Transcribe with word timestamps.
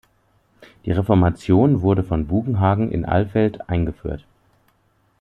Die 0.83 0.91
Reformation 0.91 1.83
wurde 1.83 2.03
von 2.03 2.25
Bugenhagen 2.25 2.91
in 2.91 3.05
Alfeld 3.05 3.69
eingeführt. 3.69 4.25